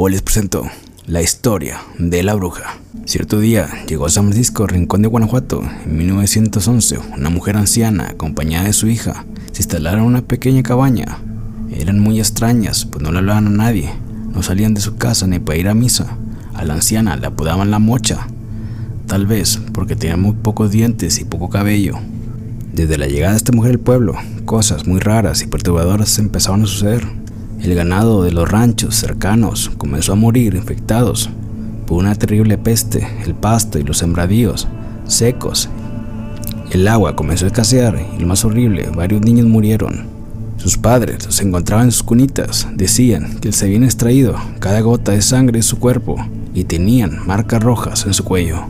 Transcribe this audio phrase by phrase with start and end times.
[0.00, 0.62] Hoy les presento
[1.08, 2.78] la historia de la bruja.
[3.04, 7.00] Cierto día llegó a San Francisco, Rincón de Guanajuato, en 1911.
[7.16, 11.18] Una mujer anciana, acompañada de su hija, se instalaron en una pequeña cabaña.
[11.72, 13.90] Eran muy extrañas, pues no le hablaban a nadie.
[14.32, 16.16] No salían de su casa ni para ir a misa.
[16.54, 18.28] A la anciana le apodaban la mocha,
[19.08, 21.98] tal vez porque tenía muy pocos dientes y poco cabello.
[22.72, 26.66] Desde la llegada de esta mujer al pueblo, cosas muy raras y perturbadoras empezaron a
[26.66, 27.04] suceder.
[27.60, 31.28] El ganado de los ranchos cercanos comenzó a morir infectados
[31.86, 34.68] por una terrible peste, el pasto y los sembradíos
[35.06, 35.68] secos.
[36.70, 40.06] El agua comenzó a escasear y lo más horrible, varios niños murieron.
[40.58, 45.22] Sus padres se encontraban en sus cunitas, decían que se habían extraído cada gota de
[45.22, 46.16] sangre de su cuerpo
[46.54, 48.60] y tenían marcas rojas en su cuello.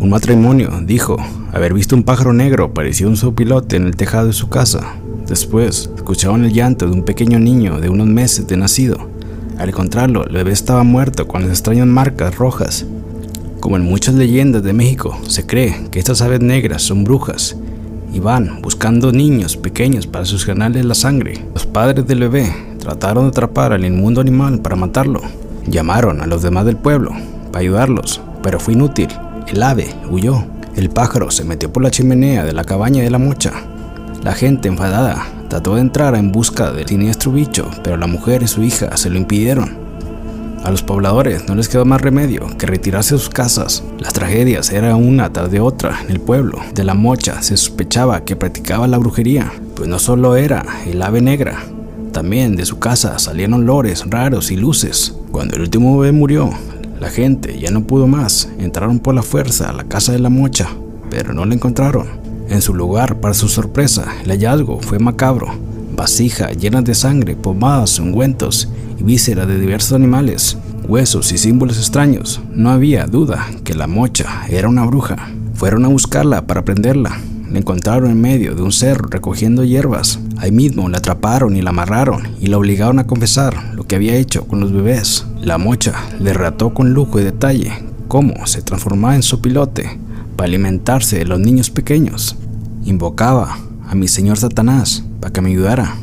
[0.00, 1.16] Un matrimonio dijo
[1.52, 4.94] haber visto un pájaro negro parecido a un sopilote en el tejado de su casa.
[5.30, 8.96] Después, escucharon el llanto de un pequeño niño de unos meses de nacido.
[9.58, 12.84] Al encontrarlo, el bebé estaba muerto con las extrañas marcas rojas.
[13.60, 17.54] Como en muchas leyendas de México, se cree que estas aves negras son brujas
[18.12, 21.44] y van buscando niños pequeños para succionarles la sangre.
[21.54, 25.20] Los padres del bebé trataron de atrapar al inmundo animal para matarlo.
[25.64, 27.12] Llamaron a los demás del pueblo
[27.52, 29.10] para ayudarlos, pero fue inútil.
[29.46, 30.44] El ave huyó.
[30.74, 33.52] El pájaro se metió por la chimenea de la cabaña de la mocha
[34.22, 38.48] la gente enfadada trató de entrar en busca del siniestro bicho, pero la mujer y
[38.48, 39.78] su hija se lo impidieron.
[40.64, 43.82] A los pobladores no les quedó más remedio que retirarse de sus casas.
[43.98, 46.58] Las tragedias eran una tras de otra en el pueblo.
[46.74, 51.22] De la mocha se sospechaba que practicaba la brujería, pues no solo era el ave
[51.22, 51.62] negra,
[52.12, 55.14] también de su casa salían olores raros y luces.
[55.30, 56.50] Cuando el último bebé murió,
[56.98, 58.48] la gente ya no pudo más.
[58.58, 60.68] Entraron por la fuerza a la casa de la mocha,
[61.08, 62.19] pero no la encontraron.
[62.50, 65.46] En su lugar, para su sorpresa, el hallazgo fue macabro.
[65.96, 72.40] Vasija llenas de sangre, pomadas, ungüentos y vísceras de diversos animales, huesos y símbolos extraños.
[72.52, 75.30] No había duda que la mocha era una bruja.
[75.54, 77.20] Fueron a buscarla para prenderla.
[77.52, 80.18] La encontraron en medio de un cerro recogiendo hierbas.
[80.38, 84.16] Ahí mismo la atraparon y la amarraron y la obligaron a confesar lo que había
[84.16, 85.24] hecho con los bebés.
[85.40, 87.72] La mocha le relató con lujo y detalle
[88.08, 90.00] cómo se transformaba en su pilote
[90.36, 92.36] para alimentarse de los niños pequeños.
[92.84, 93.58] Invocaba
[93.88, 95.96] a mi señor Satanás para que me ayudara.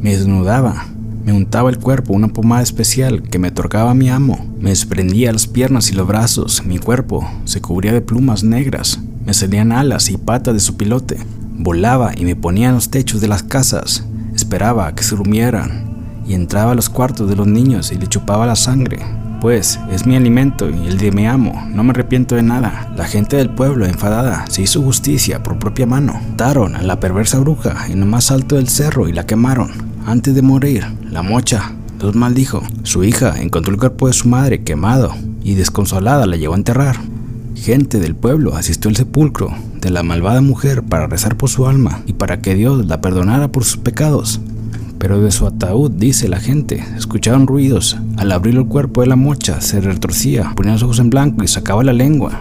[0.00, 0.86] Me desnudaba,
[1.24, 4.44] me untaba el cuerpo una pomada especial que me otorgaba mi amo.
[4.60, 9.34] Me desprendía las piernas y los brazos, mi cuerpo se cubría de plumas negras, me
[9.34, 11.18] salían alas y patas de su pilote.
[11.58, 14.04] Volaba y me ponía en los techos de las casas,
[14.34, 18.46] esperaba que se durmieran y entraba a los cuartos de los niños y le chupaba
[18.46, 18.98] la sangre
[19.40, 22.92] pues es mi alimento y el de mi amo, no me arrepiento de nada.
[22.96, 26.20] La gente del pueblo, enfadada, se hizo justicia por propia mano.
[26.36, 29.70] Daron a la perversa bruja en lo más alto del cerro y la quemaron.
[30.06, 32.62] Antes de morir, la mocha los maldijo.
[32.82, 36.96] Su hija encontró el cuerpo de su madre quemado y desconsolada la llevó a enterrar.
[37.54, 42.02] Gente del pueblo asistió al sepulcro de la malvada mujer para rezar por su alma
[42.06, 44.40] y para que Dios la perdonara por sus pecados
[44.98, 47.96] pero de su ataúd, dice la gente, escucharon ruidos.
[48.16, 51.48] Al abrir el cuerpo de la mocha, se retorcía, ponía los ojos en blanco y
[51.48, 52.40] sacaba la lengua.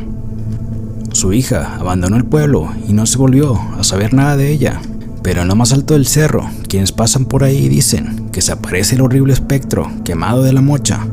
[1.11, 4.81] Su hija abandonó el pueblo y no se volvió a saber nada de ella.
[5.23, 8.95] Pero en lo más alto del cerro, quienes pasan por ahí dicen que se aparece
[8.95, 11.07] el horrible espectro quemado de la mocha,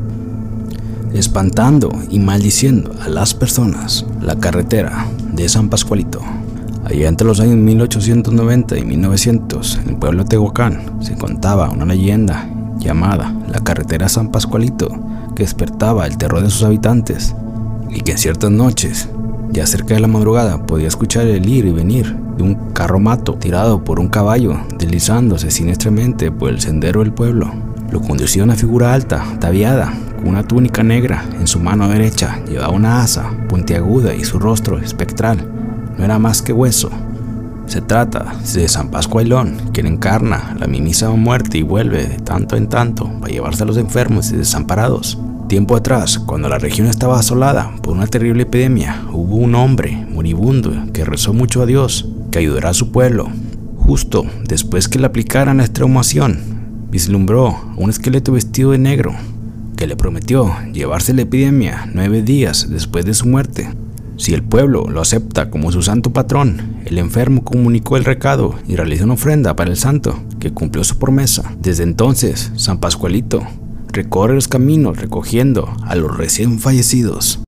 [1.13, 4.05] espantando y maldiciendo a las personas.
[4.21, 6.21] La carretera de San Pascualito.
[6.85, 11.85] Allá entre los años 1890 y 1900, en el pueblo de Tehuacán, se contaba una
[11.85, 14.89] leyenda llamada la carretera San Pascualito,
[15.33, 17.35] que despertaba el terror de sus habitantes,
[17.89, 19.07] y que en ciertas noches,
[19.51, 23.35] ya cerca de la madrugada, podía escuchar el ir y venir de un carro mato
[23.35, 27.53] tirado por un caballo, deslizándose siniestramente por el sendero del pueblo.
[27.91, 31.23] Lo conducía una figura alta, tabiada, con una túnica negra.
[31.39, 35.62] En su mano derecha llevaba una asa puntiaguda y su rostro espectral
[35.97, 36.89] no era más que hueso.
[37.65, 42.67] Se trata de San Pascualón, quien encarna la mismísima muerte y vuelve de tanto en
[42.67, 45.17] tanto para llevarse a los enfermos y desamparados.
[45.47, 50.71] Tiempo atrás, cuando la región estaba asolada por una terrible epidemia, hubo un hombre moribundo
[50.93, 53.29] que rezó mucho a Dios que ayudará a su pueblo.
[53.77, 56.39] Justo después que le aplicaran la extraumación,
[56.89, 59.13] vislumbró un esqueleto vestido de negro
[59.75, 63.69] que le prometió llevarse la epidemia nueve días después de su muerte.
[64.23, 68.77] Si el pueblo lo acepta como su santo patrón, el enfermo comunicó el recado y
[68.77, 71.53] realizó una ofrenda para el santo, que cumplió su promesa.
[71.59, 73.45] Desde entonces, San Pascualito
[73.89, 77.43] recorre los caminos recogiendo a los recién fallecidos.